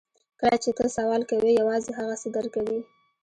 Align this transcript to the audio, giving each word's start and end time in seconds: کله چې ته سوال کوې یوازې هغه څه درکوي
کله 0.39 0.57
چې 0.63 0.69
ته 0.77 0.83
سوال 0.97 1.21
کوې 1.29 1.51
یوازې 1.61 1.91
هغه 1.99 2.15
څه 2.21 2.27
درکوي 2.35 2.79